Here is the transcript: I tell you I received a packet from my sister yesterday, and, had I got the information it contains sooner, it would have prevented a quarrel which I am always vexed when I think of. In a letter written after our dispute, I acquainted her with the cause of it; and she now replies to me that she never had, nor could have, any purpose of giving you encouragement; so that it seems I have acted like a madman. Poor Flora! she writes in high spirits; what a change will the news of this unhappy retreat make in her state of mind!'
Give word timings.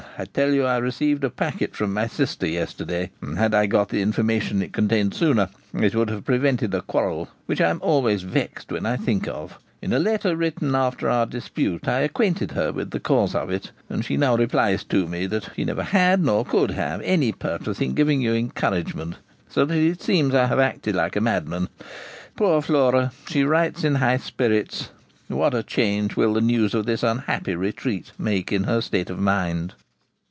I 0.17 0.25
tell 0.25 0.51
you 0.53 0.65
I 0.65 0.77
received 0.77 1.23
a 1.23 1.31
packet 1.31 1.75
from 1.75 1.93
my 1.95 2.05
sister 2.05 2.45
yesterday, 2.45 3.09
and, 3.23 3.39
had 3.39 3.55
I 3.55 3.65
got 3.65 3.89
the 3.89 4.03
information 4.03 4.61
it 4.61 4.71
contains 4.73 5.17
sooner, 5.17 5.49
it 5.73 5.95
would 5.95 6.09
have 6.11 6.25
prevented 6.25 6.75
a 6.75 6.81
quarrel 6.83 7.27
which 7.47 7.59
I 7.59 7.69
am 7.71 7.79
always 7.81 8.21
vexed 8.21 8.71
when 8.71 8.85
I 8.85 8.97
think 8.97 9.27
of. 9.27 9.57
In 9.81 9.93
a 9.93 9.97
letter 9.97 10.35
written 10.35 10.75
after 10.75 11.09
our 11.09 11.25
dispute, 11.25 11.87
I 11.87 12.01
acquainted 12.01 12.51
her 12.51 12.71
with 12.71 12.91
the 12.91 12.99
cause 12.99 13.33
of 13.33 13.49
it; 13.49 13.71
and 13.89 14.05
she 14.05 14.15
now 14.15 14.35
replies 14.35 14.83
to 14.85 15.07
me 15.07 15.25
that 15.25 15.49
she 15.55 15.65
never 15.65 15.81
had, 15.85 16.23
nor 16.23 16.45
could 16.45 16.69
have, 16.71 17.01
any 17.01 17.31
purpose 17.31 17.81
of 17.81 17.95
giving 17.95 18.21
you 18.21 18.33
encouragement; 18.35 19.15
so 19.49 19.65
that 19.65 19.77
it 19.79 20.03
seems 20.03 20.35
I 20.35 20.45
have 20.45 20.59
acted 20.59 20.93
like 20.93 21.15
a 21.15 21.21
madman. 21.21 21.67
Poor 22.35 22.61
Flora! 22.61 23.11
she 23.27 23.43
writes 23.43 23.83
in 23.83 23.95
high 23.95 24.17
spirits; 24.17 24.89
what 25.29 25.55
a 25.55 25.63
change 25.63 26.15
will 26.15 26.33
the 26.35 26.41
news 26.41 26.75
of 26.75 26.85
this 26.85 27.01
unhappy 27.01 27.55
retreat 27.55 28.11
make 28.19 28.51
in 28.51 28.65
her 28.65 28.81
state 28.81 29.09
of 29.09 29.17
mind!' 29.17 29.73